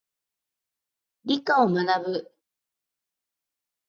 [1.25, 2.31] 理科を学ぶ。